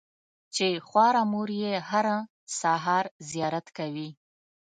چې 0.55 0.67
خواره 0.87 1.23
مور 1.31 1.49
یې 1.63 1.73
هره 1.89 2.17
سهار 2.59 3.05
زیارت 3.31 3.67
کوي. 3.77 4.09